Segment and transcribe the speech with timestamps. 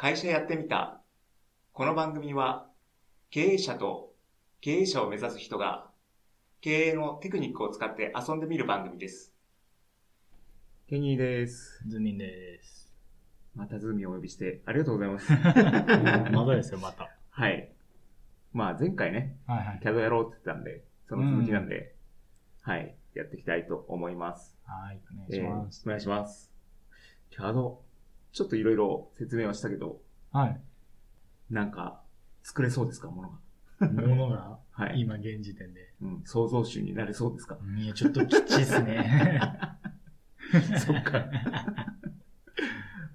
[0.00, 1.00] 会社やってみた。
[1.72, 2.68] この番組は
[3.30, 4.12] 経営者と
[4.60, 5.90] 経営者を目指す人が
[6.60, 9.34] 経営のテクニックを使って遊んでみる番組です。
[10.88, 11.82] ケニーです。
[11.88, 12.92] ズミンです。
[13.56, 15.32] またズーミンをお呼びしてありがとうございます。
[16.30, 17.10] まだですよ、また。
[17.30, 17.72] はい。
[18.52, 19.80] まあ前回ね、はいはい。
[19.82, 21.96] CAD やろうって言ってたんで、その続きなんで、
[22.60, 24.56] はい、やっていきたいと思います。
[24.64, 25.82] はい、お願いえーします。
[25.86, 26.52] お願いします。
[27.30, 27.87] CAD、
[28.32, 30.00] ちょっといろいろ説明はしたけど、
[30.32, 30.60] はい。
[31.50, 32.02] なんか
[32.42, 33.38] 作れそうですか、ものが。
[33.88, 35.00] ものが、はい。
[35.00, 35.92] 今現時点で。
[36.02, 37.58] うん、創造主になれそうですか？
[37.76, 39.40] いや、ちょっときちいっすね。
[40.78, 41.26] そっか。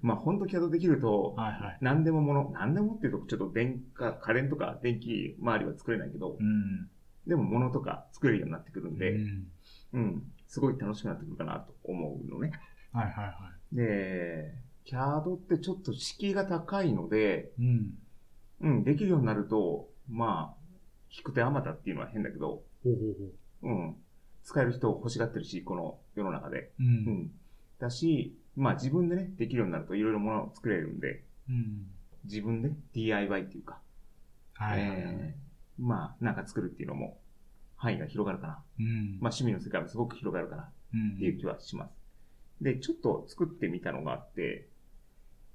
[0.02, 1.78] まあ、ほんと CAD できると、はいはい。
[1.80, 6.90] 何でももの、何でもっていうと、ちょっと電化、家電とか電気周りは作れないけど、うん。
[7.26, 9.46] でも物とか作れるようになってくるんで、うん
[9.94, 12.52] うん、すごい楽しくなってくるかなと思うのね。
[12.92, 14.54] はいはいはで、
[14.86, 17.62] CAD ってちょっと敷居が高いので、い。
[17.62, 17.98] うん。
[18.60, 20.64] うん、できるようになると、まあ、
[21.10, 22.96] 引く手あまたっていうのは変だけど、ほうほう
[23.62, 23.72] ほう。
[23.72, 23.96] うん、
[24.42, 26.72] 使える人欲しがってるし、この世の中で。
[26.78, 26.82] う。
[26.82, 27.30] うんん。
[27.78, 31.86] だし、まあ自分でね、できるようになるといろいろものを作れるんで、うん。
[32.24, 33.80] 自分で DIY っていうか、
[34.54, 34.98] はいはいはい。
[34.98, 35.44] えー
[35.78, 37.18] まあなんか作るっていうのも
[37.76, 38.62] 範囲が広がるかな。
[38.78, 39.18] うん。
[39.20, 41.90] まあ趣味の世界もすごく広がるかなうんっていう気はします。
[42.60, 44.68] で、ちょっと作ってみたのがあって、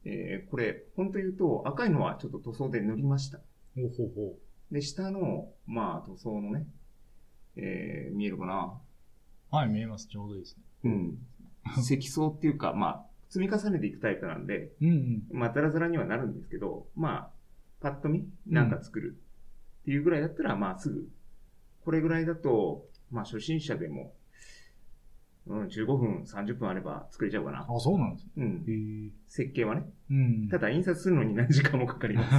[0.05, 3.39] えーこれ、本当言うと赤いのはちょっと塗装で塗りました。
[3.75, 4.37] ほうほうほ
[4.71, 6.65] で、下の、まあ塗装のね、
[7.55, 8.79] えー見えるかな？
[9.51, 9.55] う。
[9.55, 10.07] はい、見えます。
[10.07, 10.63] ちょうどいいですね。
[10.85, 11.83] うん。
[11.83, 15.23] 積層っていうか、まあ、積み重ねていくタイプなんで、うんうん。
[15.31, 17.29] まあ、ザラザラにはなるんですけど、まあ、
[17.81, 19.17] パッと見、なんか作る
[19.81, 21.09] っていうぐらいだったら、まあ、すぐ、
[21.83, 24.13] これぐらいだと、まあ、初心者でも、
[25.49, 27.65] うん、15分、30分あれば作れちゃうかな。
[27.67, 28.31] あ、そうなんですね。
[28.37, 29.11] うん。
[29.27, 29.83] 設計はね。
[30.11, 30.47] うん。
[30.47, 32.29] ただ、印刷するのに何時間もかかります。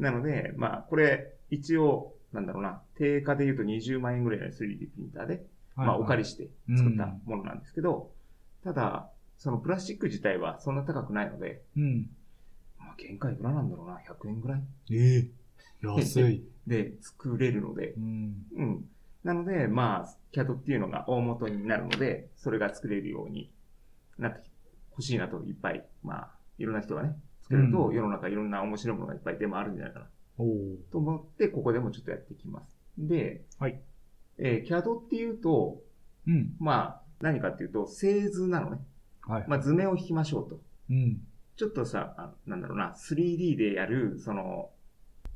[0.00, 5.44] なので、まあ、これ、一応、なんだろうな、定価で言うと20万円ぐらいの 3D プリンターで、
[5.76, 8.10] まあ、お借りして作ったものなんですけど、
[8.64, 12.08] ただ、そのプラスチック自体はそんな高くないので、うん。
[12.78, 14.62] まあ、限界いくらなんだろうな、100円ぐらい
[14.92, 15.28] ええ。
[15.82, 16.44] 安い。
[16.66, 18.46] で作れるので、うん。
[18.56, 18.84] うん。
[19.28, 23.52] なので、まあ、CAD っていうのが大元になるので、それが作れるように
[24.16, 24.48] なって
[24.92, 30.06] ほしいなと、いっぱい、まあ、いろんな人がね、作れると、うん世の中いろんな面白いものがいっぱい出回るんじゃないかな。
[30.90, 32.74] と思って、ここでもちょっとやっていきます。
[32.96, 33.78] で、はい。
[34.38, 35.82] えー CAD っていうと、
[36.26, 36.56] うん。
[36.58, 38.78] まあ、何かっていうと、製図なのね。
[39.26, 39.44] はい。
[39.46, 40.58] まあ、図面を引きましょうと。
[40.88, 41.20] うん。
[41.56, 44.70] ちょっとさ、あなんだろうな、3D でやる、その、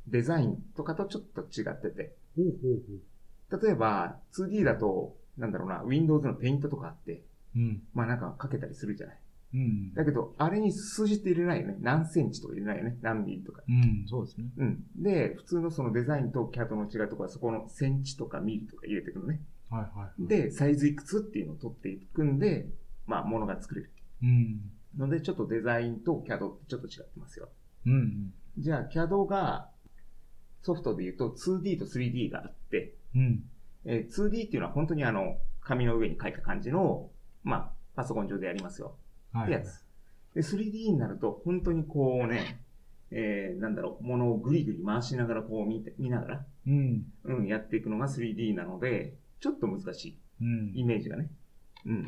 [0.07, 2.15] デザインとかとちょっと違ってて。
[2.35, 3.12] ほうほうほう。
[3.61, 7.23] 例えば、2D だと、なんだろうな、Windows のペイントとかあって、
[7.55, 7.83] うん。
[7.93, 9.19] まあなんかかけたりするじゃない。
[9.53, 9.93] うん。
[9.93, 11.77] だけど、あれに数字って入れないよね。
[11.79, 12.97] 何センチとか入れないよね。
[13.01, 13.61] 何ミリとか。
[13.67, 14.45] うん、そうですね。
[14.57, 14.83] うん。
[14.95, 19.41] で、普通のそのデザインと CAD の違いとか、そこのセンチとかミリとか入れていくのね。
[19.69, 22.67] はいはい。、で、サイズいくつっていうのを取っていくんで、
[23.05, 23.91] まあ、ものが作れる。
[24.23, 24.71] うん。
[24.97, 27.49] ので、ちょっとデザインと CAD ってちょっと違ってますよ。
[27.85, 28.33] うん。
[28.57, 29.69] じゃあ、CAD が、
[30.63, 33.43] ソフトで言うと 2D と 3D があって、うん。
[33.85, 37.09] えー 2D っていうのは本当にあの、紙の上に書いた感じの、
[37.43, 38.95] まあ、パソコン上でやりますよ。
[39.31, 39.43] はい。
[39.45, 39.83] ってやつ。
[40.35, 42.59] で、3D になると、本当にこうね、
[43.11, 47.05] えー、なんだろう、ものをぐりぐり回しながらこう見て、見ながら、うん。
[47.25, 50.71] うん、やっていくのが 3D なので、ちょっと難しうん。
[50.73, 50.81] い。
[50.81, 51.29] イメージがね。
[51.85, 52.05] うん。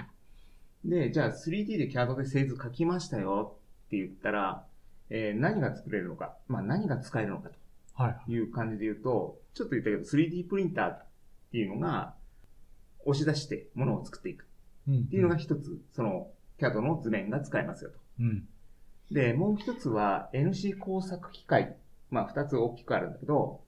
[0.85, 3.57] で、じゃあ 3D で CAD で製図書きましたよ
[3.87, 4.65] って言ったら、
[5.09, 7.55] えー何が作れるのか、まあ何が使えるのかと。
[7.95, 8.31] はい。
[8.33, 11.05] いう感じで言うと、ちょっと言ったけど 3D プリンターっ
[11.51, 12.13] ていうのが
[13.05, 14.45] 押し出して物を作っていく
[14.87, 14.99] うん。
[15.01, 16.27] っていうのが一つ、その
[16.59, 17.97] CAD の図面が使えますよと。
[18.19, 18.47] うん。
[19.11, 21.75] で、もう一つは NC 工作機械。
[22.11, 23.61] まあ二つ大きくあるんだけど、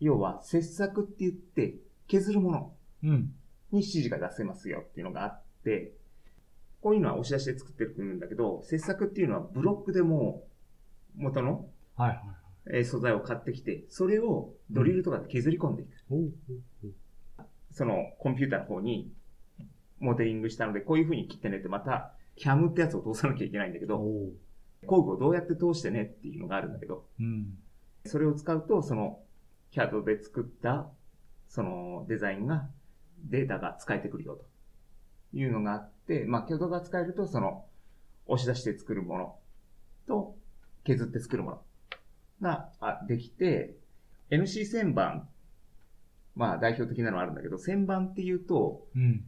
[0.00, 1.76] 要は切削って言って
[2.08, 2.72] 削るもの
[3.02, 3.32] うん。
[3.72, 5.92] に指示が出せますよっていうのがあって、
[6.80, 10.44] こういうのは押し出しで作ってるんだけど、切削っていうのはブロックでも
[11.18, 11.66] う元の
[11.96, 12.20] はいはい。
[12.70, 16.94] えー素材を買ってきて、それをドリルとかで削り込んでいく。
[17.72, 19.12] そのコンピューターの方に
[20.00, 24.02] モデリングしたので、こういう風に切ってねってまた CAM ってやつを通さなきゃいけないんだけど。
[24.86, 27.58] 工具をどうやって通してねっていうのがあるんだけど、うん。
[28.04, 29.20] それを使うと、その
[29.72, 30.88] CAD で作った
[31.48, 32.68] そのデザインが、
[33.24, 34.44] データが使えてくるよと
[35.36, 37.64] いうのがあって、まあ CAD が使えると、その
[38.26, 39.36] 押し出して作るもの
[40.06, 40.36] と
[40.84, 41.62] 削って作るもの
[42.40, 43.74] があできて、
[44.30, 45.28] NC 旋盤、
[46.34, 49.24] まあ代表的なのはあるんだけど、旋盤っていうと、うん。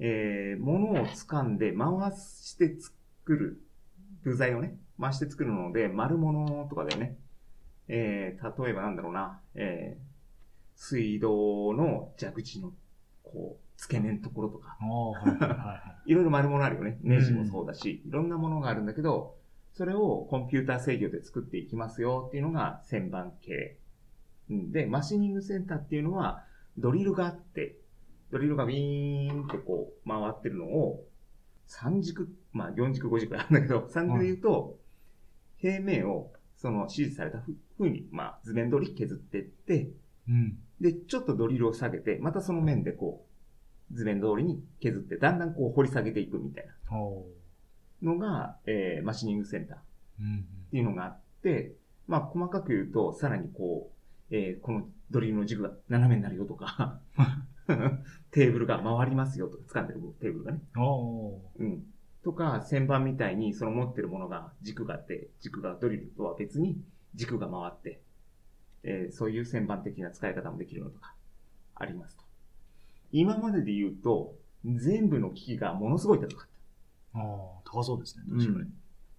[0.00, 3.60] えー、物を掴んで回して作る
[4.22, 7.16] 部材をね、回して作るので、丸物とかでね、
[7.88, 10.00] えー、例えばなんだろうな、えー、
[10.76, 12.72] 水道の蛇口の、
[13.24, 16.98] こう、付け根のところとか、は いろいろ丸物あるよね。
[17.02, 19.36] ネジもそうだし、いろんなものがあるんだけど、
[19.78, 23.76] それをコンピューター制御で作っていきますよっていうのが旋盤系。
[24.50, 26.42] うんで、マシニングセンターっていうのは、
[26.78, 27.76] ドリルがあって、
[28.32, 31.04] ドリルがウィーンってこう回ってるのを、
[31.68, 34.76] 3軸、まあ4軸5軸あるんだけど、3軸で言うと、
[35.58, 39.90] 平面をその指示されたふ風に、まあ図面通り削っていって、
[40.28, 40.58] うん。
[40.80, 43.24] で、ちょっとドリルを下げて、またその面でこ
[43.92, 46.72] う、図面通りに削って、だんだんこう掘り下げていくみたいな
[48.02, 49.80] のが、えーマシニングセンターっ
[50.20, 51.72] うんていうのがあって、
[52.06, 53.90] まあ細かく言うと、さらにこ
[54.30, 57.00] う、えーこのドリルの軸が斜めになるよとか、
[58.30, 60.60] テーブルが回りますよとか、掴んでるテーブルがね。
[60.76, 60.82] うん。
[60.82, 61.82] おうん。
[62.22, 66.78] とか、旋盤みたいにその持ってるものが軸があって、軸がドリルとは別に
[67.14, 68.00] 軸が回って、
[68.82, 71.14] えーそういう旋盤的な使い方もできるのとか、
[71.74, 72.22] ありますと。
[73.12, 74.34] 今までで言うと、
[74.64, 76.57] 全部の機器がものすごい高かった。
[77.18, 78.24] ーああ、高そうですね。
[78.28, 78.70] 確かに。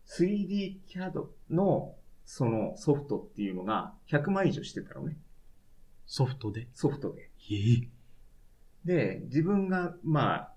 [0.05, 5.17] 3D CAD のそのソフトっていうのが100万以上してたのね。
[6.05, 6.67] ソフトで？
[6.73, 7.29] ソフトで。
[7.51, 7.87] ええ
[8.85, 10.53] で、自分が、まあ、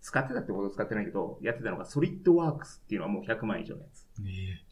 [0.00, 4.06] 使ってたってことは使ってないけど、やってたのが SolidWorks っていうのはもう100万以上のやつ。
[4.26, 4.64] え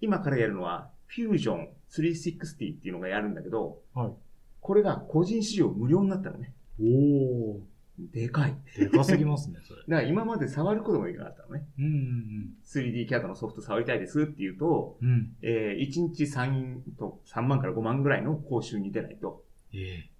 [0.00, 4.12] 今からやるのは Fusion 360っていうのがやるんだけど、はい
[4.60, 6.52] これが個人使用無料になったのね。
[6.80, 7.60] えおー、
[7.98, 8.56] でかい。
[8.78, 9.80] でかすぎますね、それ。
[9.88, 11.66] だから今まで触ることもできなかったのね。
[11.78, 15.08] うんうん 3D CAD のソフト触りたいですっていうと、うん。
[15.08, 15.36] うん。
[15.42, 19.78] えー1日3と3万から5万ぐらいの講習に出ないとえ
[20.08, 20.10] え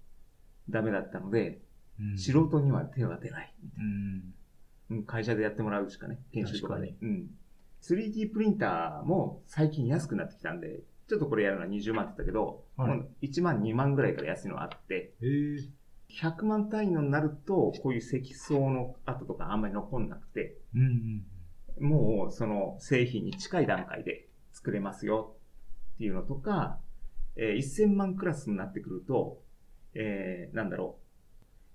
[0.69, 1.61] ダメだったので、
[1.99, 2.17] うん。
[2.17, 3.53] 素人には手が出ない。
[3.77, 4.33] うん。
[4.89, 7.05] うん会社でやってもらうしかね、研修とかで確。
[7.05, 7.29] うん。
[7.81, 15.59] 3D プリンターも最近安くなってきたんで、ちょっとこれやるのは20万って言ったけど、はいもう1万2万ぐらいから安いのがあって、ええ
[16.09, 21.23] 100万単位のになると、こういう積層の跡とかあんまり残んなくて、うん
[21.79, 21.87] うん。
[21.89, 25.35] もうその製品に近い段階で作れますよ
[25.95, 26.79] っていうのとか、
[27.35, 29.41] えー1000万クラスになってくると、
[29.93, 30.97] えーなんだろ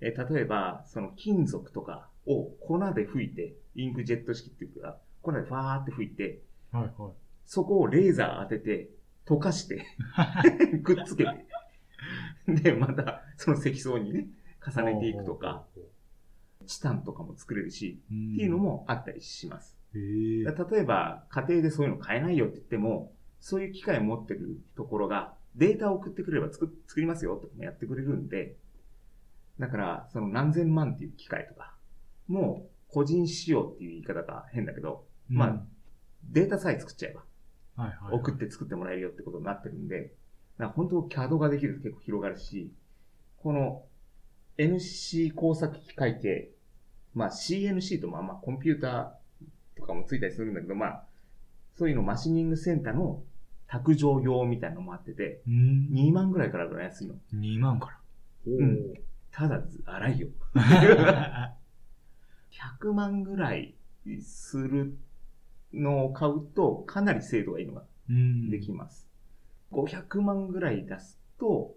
[0.00, 0.06] う。
[0.06, 6.40] えー例えば、その金属とかを粉で吹いて、インクジェット式っていうか、粉でファーって吹いて、
[6.73, 7.12] はいはい。
[7.44, 8.88] そこをレーザー当てて、
[9.26, 9.85] 溶かして、
[10.82, 11.46] くっつけて、
[12.62, 14.26] で、またその積層にね、
[14.64, 15.66] 重ねていくとか、
[16.66, 18.58] チタンとかも作れるし、っっていうの。
[18.58, 19.76] もあったりします。
[19.92, 28.56] 例えば、家庭でそういうの買えないよって言っても、そういう機械を持ってるところが、データを送ってくれれば作作りますよとかもやってくれるんで、
[29.58, 31.74] だから、その何千万っていう機械とか、
[32.26, 35.62] もう個人仕様っていう言い方が変だけど、まあ
[36.24, 37.22] データさえ作っちゃえば、
[37.76, 38.14] あ、はいはい。
[38.14, 40.14] 送って作ってもらえるよってことになってるんで、
[40.58, 42.70] だから本当 CAD ができると結構広がるし、
[43.43, 43.84] この
[44.58, 46.50] NC 工作機械系、
[47.14, 51.04] まあ CNC とまあまあコンピューターとかもついたりするんだけど、まあ、
[51.76, 53.22] そういうのマシニングセンターの
[53.66, 55.88] 卓上用みたいなのもあってて、うん。
[55.93, 57.14] 2万ぐらいからぐらい安いの。
[57.34, 57.90] 2万か
[58.46, 58.66] ら。
[58.66, 58.94] ん
[59.30, 60.28] ただず、荒いよ。
[60.54, 60.59] お
[62.85, 63.75] 100万ぐらい
[64.21, 64.94] する
[65.73, 68.50] のを買うと、かなり精度がいいのがうん。
[68.50, 69.09] できます。
[69.73, 71.75] 500万ぐらい出すと、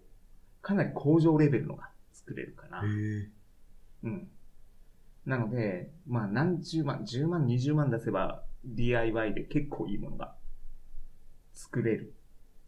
[0.61, 2.79] かなり高上レベルのが作れるかな。
[2.79, 3.29] へえ。
[4.03, 4.27] うん。
[5.25, 10.35] なので、まあ何十万、10万、20万出せば DIY で結構いいものが
[11.53, 12.13] 作れる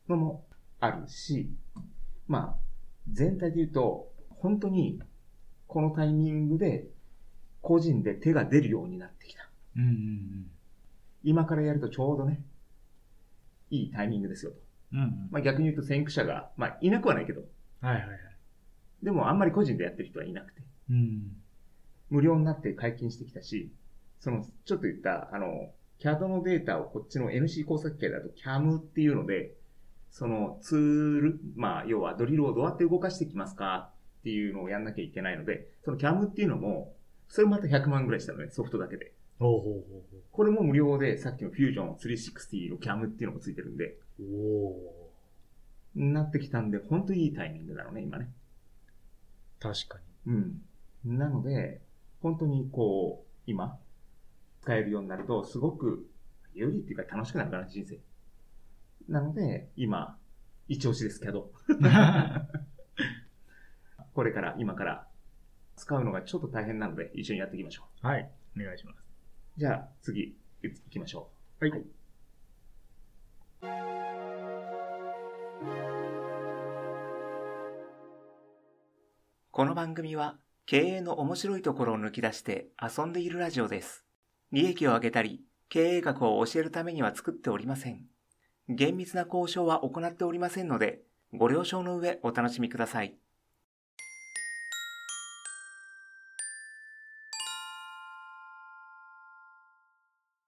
[0.07, 0.45] のも
[0.79, 1.51] あるし、
[2.27, 2.55] まあ
[3.11, 5.01] 全体で言うと、本当に
[5.67, 6.87] このタイミングで
[7.61, 9.49] 個人で手が出るようになってきた。
[9.75, 10.51] うんうん
[11.23, 12.41] 今からやるとちょうどね、
[13.69, 14.57] いいタイミングですよと。
[14.93, 14.99] うん。
[14.99, 17.41] うんまあ逆に言うと先駆者が、まあいなくはないけど、
[17.81, 18.19] はいはいはい。
[19.03, 21.37] でもあんまり個人でやってる人はいなくて、うん。
[22.09, 23.71] 無料になって解禁してきたし、
[24.19, 29.53] その、ちょっと言った、あの、CAD のデータをこっちの NC 工作機械だと CAM っていうので、
[30.09, 33.89] そのツール、まあ、要はドリルをどうやって動かしていきますか
[34.19, 36.93] っていうのをやんなきゃいけないので、その CAM っていうのも、
[37.27, 39.13] それまた100万ぐらいしたのね、ソフトだけで。
[39.39, 43.97] ほうほうほうこれも無料で、さっきの Fusion 360の CAM っていうのもついてるんで。
[44.19, 44.75] お
[45.95, 48.29] なってきたんで、ほんといいタイミングだろうね、今ね。
[49.59, 50.61] ー確かうん。
[51.05, 51.81] なので、
[52.21, 53.79] 本当にこう、今、
[54.61, 56.07] 使えるようになると、すごく、
[56.53, 57.99] 有利っていうか楽しくなるかな、人生。
[59.07, 60.17] なので、今、
[60.67, 61.75] 一押しですけど、に。
[64.13, 65.07] これから、今から、
[65.75, 68.29] 使うのがちょっと大変なので、一緒にやっていきましょはい。
[68.55, 69.06] お願いします。
[69.57, 69.59] う。
[69.59, 71.29] じゃあ、次、行きましょ
[71.61, 71.65] う。
[71.65, 71.83] はい
[79.51, 80.37] この番組は
[80.67, 84.05] 経営の面白いところを抜き出して遊んでいるラジオです。
[84.51, 88.05] 利益を上げたり、経営学を教えるためには作っておりません。
[88.69, 91.01] 厳密な交渉は行っておりませんので、
[91.33, 93.17] ご了承の上お楽しみください。